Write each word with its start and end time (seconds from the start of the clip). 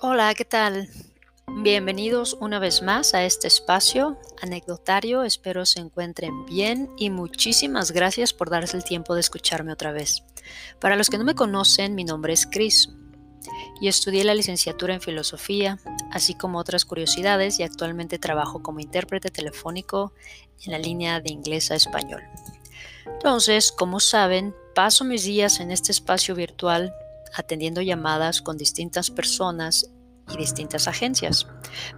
Hola, 0.00 0.34
¿qué 0.34 0.44
tal? 0.44 0.90
Bienvenidos 1.62 2.36
una 2.38 2.58
vez 2.58 2.82
más 2.82 3.14
a 3.14 3.24
este 3.24 3.48
espacio 3.48 4.18
anecdotario. 4.42 5.22
Espero 5.22 5.64
se 5.64 5.80
encuentren 5.80 6.44
bien 6.44 6.90
y 6.98 7.08
muchísimas 7.08 7.92
gracias 7.92 8.34
por 8.34 8.50
darse 8.50 8.76
el 8.76 8.84
tiempo 8.84 9.14
de 9.14 9.20
escucharme 9.20 9.72
otra 9.72 9.92
vez. 9.92 10.22
Para 10.80 10.96
los 10.96 11.08
que 11.08 11.16
no 11.16 11.24
me 11.24 11.34
conocen, 11.34 11.94
mi 11.94 12.04
nombre 12.04 12.34
es 12.34 12.46
Chris 12.46 12.90
y 13.80 13.88
estudié 13.88 14.22
la 14.24 14.34
licenciatura 14.34 14.92
en 14.92 15.00
filosofía, 15.00 15.78
así 16.12 16.34
como 16.34 16.58
otras 16.58 16.84
curiosidades 16.84 17.58
y 17.58 17.62
actualmente 17.62 18.18
trabajo 18.18 18.62
como 18.62 18.80
intérprete 18.80 19.30
telefónico 19.30 20.12
en 20.66 20.72
la 20.72 20.78
línea 20.78 21.20
de 21.22 21.32
inglés 21.32 21.70
a 21.70 21.74
español. 21.74 22.22
Entonces, 23.06 23.72
como 23.72 24.00
saben, 24.00 24.54
paso 24.74 25.04
mis 25.04 25.24
días 25.24 25.58
en 25.60 25.70
este 25.70 25.90
espacio 25.90 26.34
virtual 26.34 26.92
atendiendo 27.34 27.82
llamadas 27.82 28.42
con 28.42 28.56
distintas 28.56 29.10
personas 29.10 29.90
y 30.32 30.36
distintas 30.36 30.88
agencias, 30.88 31.46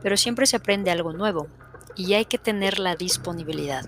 pero 0.02 0.16
siempre 0.16 0.46
se 0.46 0.56
aprende 0.56 0.90
algo 0.90 1.12
nuevo 1.12 1.48
y 1.96 2.14
hay 2.14 2.24
que 2.24 2.38
tener 2.38 2.78
la 2.78 2.94
disponibilidad. 2.94 3.84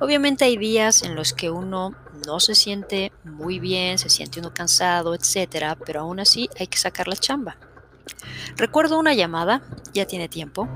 Obviamente 0.00 0.44
hay 0.44 0.56
días 0.56 1.02
en 1.02 1.14
los 1.14 1.32
que 1.32 1.50
uno 1.50 1.94
no 2.26 2.40
se 2.40 2.54
siente 2.54 3.12
muy 3.24 3.58
bien, 3.58 3.98
se 3.98 4.10
siente 4.10 4.40
uno 4.40 4.52
cansado, 4.54 5.14
etcétera, 5.14 5.76
pero 5.84 6.00
aún 6.00 6.20
así 6.20 6.48
hay 6.58 6.66
que 6.66 6.78
sacar 6.78 7.08
la 7.08 7.16
chamba. 7.16 7.56
Recuerdo 8.56 8.98
una 8.98 9.14
llamada, 9.14 9.62
ya 9.92 10.06
tiene 10.06 10.28
tiempo. 10.28 10.68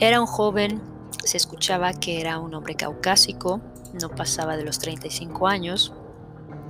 Era 0.00 0.20
un 0.20 0.26
joven, 0.26 0.82
se 1.24 1.36
escuchaba 1.36 1.92
que 1.92 2.20
era 2.20 2.38
un 2.38 2.54
hombre 2.54 2.74
caucásico, 2.74 3.60
no 4.00 4.10
pasaba 4.10 4.56
de 4.56 4.64
los 4.64 4.78
35 4.78 5.46
años, 5.46 5.92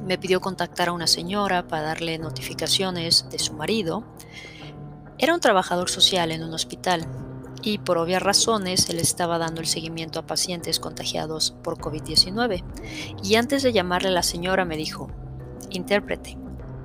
me 0.07 0.19
pidió 0.19 0.41
contactar 0.41 0.89
a 0.89 0.93
una 0.93 1.07
señora 1.07 1.67
para 1.67 1.83
darle 1.83 2.19
notificaciones 2.19 3.27
de 3.31 3.39
su 3.39 3.53
marido. 3.53 4.05
Era 5.19 5.35
un 5.35 5.41
trabajador 5.41 5.91
social 5.91 6.31
en 6.31 6.45
un 6.45 6.55
hospital 6.55 7.07
y 7.63 7.79
por 7.79 7.99
obvias 7.99 8.23
razones 8.23 8.89
él 8.89 8.99
estaba 8.99 9.39
dando 9.39 9.61
el 9.61 9.67
seguimiento 9.67 10.21
a 10.21 10.27
pacientes 10.27 10.81
contagiados 10.81 11.55
por 11.63 11.79
COVID-19. 11.79 12.63
Y 13.23 13.35
antes 13.35 13.63
de 13.63 13.73
llamarle 13.73 14.09
a 14.09 14.13
la 14.13 14.23
señora 14.23 14.65
me 14.65 14.77
dijo, 14.77 15.11
intérprete, 15.71 16.39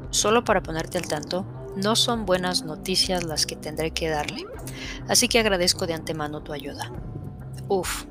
solo 0.09 0.43
para 0.43 0.63
ponerte 0.63 0.97
al 0.97 1.07
tanto, 1.07 1.45
no 1.75 1.95
son 1.95 2.25
buenas 2.25 2.63
noticias 2.63 3.23
las 3.23 3.45
que 3.45 3.55
tendré 3.55 3.91
que 3.91 4.09
darle, 4.09 4.45
así 5.07 5.27
que 5.27 5.39
agradezco 5.39 5.87
de 5.87 5.93
antemano 5.93 6.41
tu 6.41 6.53
ayuda. 6.53 6.91
Uf, 7.67 8.05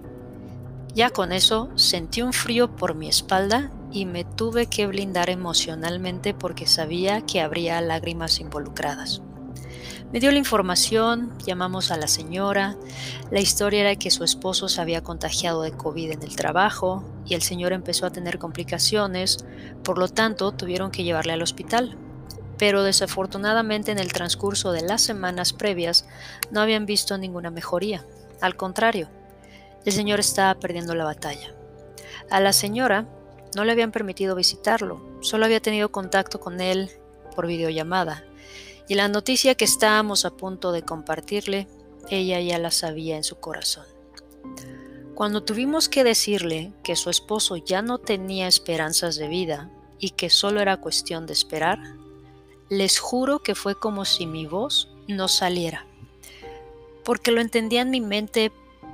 ya 0.95 1.11
con 1.11 1.33
eso 1.33 1.71
sentí 1.75 2.23
un 2.23 2.33
frío 2.33 2.75
por 2.75 2.95
mi 2.95 3.09
espalda 3.09 3.71
y 3.93 4.07
me 4.07 4.25
tuve 4.25 4.67
que 4.67 4.87
blindar 4.87 5.31
emocionalmente 5.31 6.35
porque 6.35 6.67
sabía 6.67 7.21
que 7.21 7.41
habría 7.41 7.81
lágrimas 7.81 8.41
involucradas. 8.41 9.23
Me 10.13 10.21
dio 10.21 10.31
la 10.31 10.39
información, 10.39 11.33
llamamos 11.47 11.91
a 11.91 11.97
la 11.97 12.07
señora, 12.07 12.77
la 13.31 13.41
historia 13.41 13.81
era 13.81 13.97
que 13.97 14.11
su 14.11 14.25
esposo 14.25 14.69
se 14.69 14.81
había 14.81 15.03
contagiado 15.03 15.63
de 15.63 15.73
COVID 15.73 16.11
en 16.11 16.23
el 16.23 16.37
trabajo 16.37 17.03
y 17.25 17.35
el 17.35 17.41
señor 17.41 17.73
empezó 17.73 18.05
a 18.05 18.11
tener 18.11 18.39
complicaciones, 18.39 19.39
por 19.83 19.97
lo 19.97 20.09
tanto 20.09 20.53
tuvieron 20.53 20.91
que 20.91 21.05
llevarle 21.05 21.33
al 21.33 21.41
hospital. 21.41 21.97
Pero 22.59 22.83
desafortunadamente 22.83 23.91
en 23.91 23.99
el 23.99 24.13
transcurso 24.13 24.71
de 24.73 24.83
las 24.83 25.01
semanas 25.01 25.55
previas 25.55 26.07
no 26.51 26.61
habían 26.61 26.85
visto 26.85 27.17
ninguna 27.17 27.51
mejoría. 27.51 28.05
Al 28.43 28.55
contrario, 28.55 29.09
el 29.87 29.93
señor 29.93 30.21
estaba 30.21 30.61
perdiendo 30.61 30.95
la 30.95 31.05
batalla. 31.05 31.55
A 32.31 32.39
la 32.41 32.53
señora 32.53 33.07
no 33.55 33.65
le 33.65 33.73
habían 33.73 33.93
permitido 33.93 34.35
visitarlo, 34.35 35.01
solo 35.21 35.45
había 35.45 35.61
tenido 35.61 35.91
contacto 35.91 36.41
con 36.41 36.61
él 36.61 36.91
por 37.35 37.47
videollamada. 37.47 38.25
Y 38.89 38.95
la 38.95 39.09
noticia 39.09 39.55
que 39.55 39.65
estábamos 39.65 40.25
a 40.25 40.31
punto 40.31 40.73
de 40.73 40.83
compartirle, 40.83 41.69
ella 42.11 42.41
ya 42.41 42.59
la 42.59 42.71
sabía 42.71 43.17
en 43.17 43.25
su 43.25 43.37
corazón. 43.37 43.87
Cuando 45.15 45.43
tuvimos 45.43 45.89
que 45.89 46.05
decirle 46.05 46.73
que 46.83 46.97
su 46.97 47.11
esposo 47.11 47.57
ya 47.57 47.83
no 47.83 47.99
tenía 47.99 48.49
esperanzas 48.49 49.17
de 49.17 49.29
vida 49.29 49.71
y 49.99 50.11
que 50.11 50.31
solo 50.31 50.61
era 50.61 50.79
cuestión 50.79 51.27
de 51.27 51.33
esperar, 51.33 51.79
les 52.69 52.99
juro 52.99 53.41
que 53.41 53.55
fue 53.55 53.75
como 53.75 54.05
si 54.05 54.27
mi 54.27 54.47
voz 54.47 54.89
no 55.07 55.29
saliera, 55.29 55.87
porque 57.05 57.31
lo 57.31 57.41
entendía 57.41 57.83
en 57.83 57.91
mi 57.91 58.01
mente, 58.01 58.51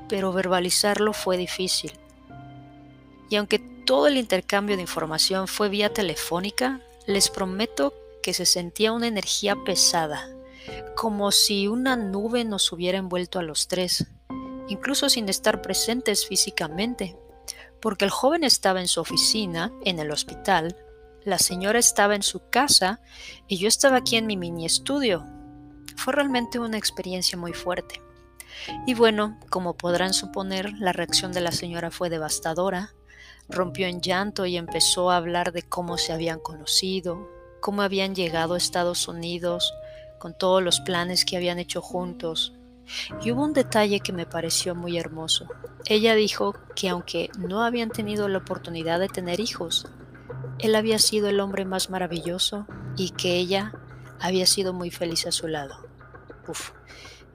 pero 0.08 0.32
verbalizarlo 0.32 1.12
fue 1.12 1.36
difícil. 1.36 1.92
Y 3.28 3.37
aunque 3.37 3.59
todo 3.59 4.06
el 4.06 4.16
intercambio 4.16 4.77
de 4.77 4.83
información 4.83 5.49
fue 5.49 5.69
vía 5.69 5.93
telefónica, 5.93 6.81
les 7.06 7.31
prometo 7.31 7.94
que 8.22 8.34
se 8.34 8.47
sentía 8.47 8.93
una 8.93 9.06
energía 9.06 9.56
pesada, 9.65 10.28
como 10.97 11.33
si 11.33 11.69
una 11.69 11.97
nube 11.97 12.44
nos 12.44 12.71
hubiera 12.72 12.99
envuelto 12.99 13.38
a 13.38 13.43
los 13.43 13.69
tres, 13.69 14.06
incluso 14.69 15.09
sin 15.09 15.28
estar 15.28 15.62
presentes 15.62 16.27
físicamente, 16.27 17.17
porque 17.81 18.05
el 18.05 18.11
joven 18.11 18.44
estaba 18.44 18.81
en 18.81 18.88
su 18.88 19.00
oficina, 19.00 19.72
en 19.84 19.99
el 19.99 20.11
hospital, 20.11 20.77
la 21.25 21.38
señora 21.38 21.78
estaba 21.78 22.15
en 22.15 22.22
su 22.22 22.49
casa 22.49 23.00
y 23.47 23.59
yo 23.59 23.69
estaba 23.69 23.97
aquí 23.97 24.17
en 24.17 24.27
mi 24.27 24.37
mini 24.37 24.67
estudio. 24.67 25.27
Fue 25.97 26.12
realmente 26.12 26.59
una 26.59 26.78
experiencia 26.78 27.37
muy 27.37 27.53
fuerte. 27.53 28.00
Y 28.87 28.94
bueno, 28.94 29.38
como 29.50 29.77
podrán 29.77 30.15
suponer, 30.15 30.72
la 30.78 30.93
reacción 30.93 31.33
de 31.33 31.41
la 31.41 31.53
señora 31.53 31.91
fue 31.91 32.11
devastadora 32.11 32.94
rompió 33.48 33.86
en 33.86 34.00
llanto 34.00 34.47
y 34.47 34.56
empezó 34.56 35.10
a 35.10 35.16
hablar 35.16 35.53
de 35.53 35.62
cómo 35.62 35.98
se 35.98 36.12
habían 36.12 36.41
conocido, 36.41 37.28
cómo 37.60 37.82
habían 37.82 38.14
llegado 38.14 38.54
a 38.54 38.59
Estados 38.59 39.09
Unidos, 39.09 39.75
con 40.19 40.36
todos 40.36 40.62
los 40.62 40.81
planes 40.81 41.25
que 41.25 41.36
habían 41.36 41.58
hecho 41.58 41.81
juntos. 41.81 42.54
Y 43.22 43.32
hubo 43.32 43.44
un 43.44 43.53
detalle 43.53 44.00
que 44.00 44.12
me 44.12 44.26
pareció 44.26 44.75
muy 44.75 44.98
hermoso. 44.98 45.47
Ella 45.87 46.14
dijo 46.14 46.54
que 46.75 46.88
aunque 46.88 47.31
no 47.38 47.62
habían 47.62 47.91
tenido 47.91 48.28
la 48.28 48.38
oportunidad 48.38 48.98
de 48.98 49.08
tener 49.08 49.41
hijos, 49.41 49.87
él 50.58 50.75
había 50.75 50.98
sido 50.98 51.28
el 51.28 51.41
hombre 51.41 51.64
más 51.64 51.91
maravilloso 51.91 52.66
y 52.97 53.10
que 53.10 53.37
ella 53.37 53.72
había 54.20 54.47
sido 54.47 54.72
muy 54.72 54.91
feliz 54.91 55.26
a 55.26 55.32
su 55.32 55.48
lado. 55.48 55.87
Uf, 56.48 56.70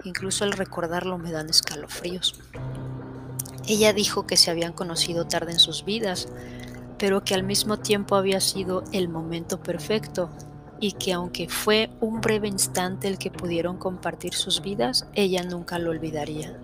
incluso 0.03 0.43
al 0.43 0.51
recordarlo 0.51 1.17
me 1.17 1.31
dan 1.31 1.49
escalofríos. 1.49 2.35
Ella 3.67 3.93
dijo 3.93 4.27
que 4.27 4.37
se 4.37 4.51
habían 4.51 4.73
conocido 4.73 5.25
tarde 5.25 5.53
en 5.53 5.59
sus 5.59 5.85
vidas, 5.85 6.27
pero 6.97 7.23
que 7.23 7.33
al 7.33 7.43
mismo 7.43 7.77
tiempo 7.77 8.15
había 8.15 8.39
sido 8.41 8.83
el 8.91 9.09
momento 9.09 9.61
perfecto 9.61 10.29
y 10.79 10.93
que 10.93 11.13
aunque 11.13 11.47
fue 11.47 11.89
un 12.01 12.19
breve 12.19 12.49
instante 12.49 13.07
el 13.07 13.17
que 13.17 13.31
pudieron 13.31 13.77
compartir 13.77 14.33
sus 14.33 14.61
vidas, 14.61 15.07
ella 15.13 15.43
nunca 15.43 15.79
lo 15.79 15.91
olvidaría. 15.91 16.59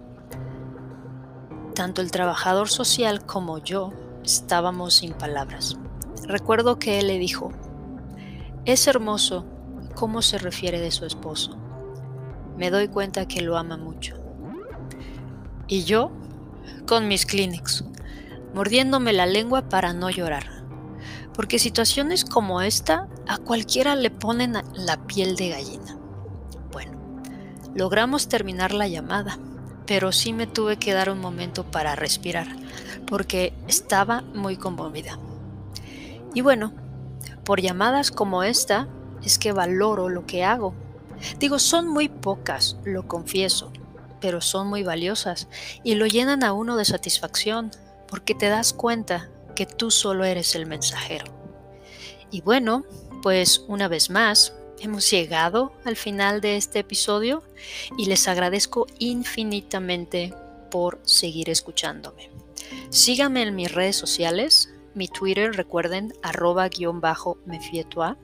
Tanto 1.73 2.01
el 2.01 2.11
trabajador 2.11 2.67
social 2.67 3.25
como 3.25 3.59
yo 3.59 3.93
estábamos 4.23 4.95
sin 4.95 5.13
palabras. 5.13 5.77
Recuerdo 6.27 6.79
que 6.79 6.99
él 6.99 7.07
le 7.07 7.17
dijo, 7.17 7.53
es 8.65 8.87
hermoso 8.87 9.45
cómo 9.95 10.21
se 10.21 10.37
refiere 10.37 10.81
de 10.81 10.91
su 10.91 11.05
esposo. 11.05 11.57
Me 12.57 12.71
doy 12.71 12.89
cuenta 12.89 13.25
que 13.25 13.41
lo 13.41 13.57
ama 13.57 13.77
mucho. 13.77 14.15
Y 15.67 15.83
yo 15.85 16.11
con 16.85 17.07
mis 17.07 17.25
clinics, 17.25 17.83
mordiéndome 18.53 19.13
la 19.13 19.25
lengua 19.25 19.69
para 19.69 19.93
no 19.93 20.09
llorar. 20.09 20.63
Porque 21.33 21.59
situaciones 21.59 22.25
como 22.25 22.61
esta 22.61 23.07
a 23.27 23.37
cualquiera 23.37 23.95
le 23.95 24.11
ponen 24.11 24.53
la 24.73 25.07
piel 25.07 25.35
de 25.35 25.49
gallina. 25.49 25.97
Bueno, 26.71 26.97
logramos 27.75 28.27
terminar 28.27 28.73
la 28.73 28.87
llamada, 28.87 29.37
pero 29.85 30.11
sí 30.11 30.33
me 30.33 30.47
tuve 30.47 30.77
que 30.77 30.93
dar 30.93 31.09
un 31.09 31.19
momento 31.19 31.63
para 31.63 31.95
respirar, 31.95 32.47
porque 33.07 33.53
estaba 33.67 34.21
muy 34.21 34.57
conmovida. 34.57 35.17
Y 36.33 36.41
bueno, 36.41 36.73
por 37.43 37.61
llamadas 37.61 38.11
como 38.11 38.43
esta 38.43 38.87
es 39.23 39.39
que 39.39 39.51
valoro 39.51 40.09
lo 40.09 40.25
que 40.25 40.43
hago. 40.43 40.73
Digo, 41.39 41.59
son 41.59 41.87
muy 41.87 42.09
pocas, 42.09 42.77
lo 42.85 43.07
confieso, 43.07 43.71
pero 44.19 44.41
son 44.41 44.67
muy 44.67 44.83
valiosas 44.83 45.47
y 45.83 45.95
lo 45.95 46.05
llenan 46.05 46.43
a 46.43 46.53
uno 46.53 46.75
de 46.77 46.85
satisfacción 46.85 47.71
porque 48.07 48.35
te 48.35 48.49
das 48.49 48.73
cuenta 48.73 49.29
que 49.55 49.65
tú 49.65 49.91
solo 49.91 50.25
eres 50.25 50.55
el 50.55 50.65
mensajero. 50.65 51.25
Y 52.31 52.41
bueno, 52.41 52.85
pues 53.21 53.65
una 53.67 53.87
vez 53.87 54.09
más, 54.09 54.53
hemos 54.79 55.09
llegado 55.09 55.73
al 55.85 55.95
final 55.95 56.41
de 56.41 56.57
este 56.57 56.79
episodio 56.79 57.43
y 57.97 58.05
les 58.05 58.27
agradezco 58.27 58.87
infinitamente 58.99 60.33
por 60.71 60.99
seguir 61.03 61.49
escuchándome. 61.49 62.29
Síganme 62.89 63.43
en 63.43 63.55
mis 63.55 63.71
redes 63.71 63.95
sociales, 63.95 64.69
mi 64.93 65.07
Twitter, 65.07 65.53
recuerden, 65.53 66.13
arroba 66.21 66.67
guion 66.69 67.01
bajo 67.01 67.37
mefietua 67.45 68.17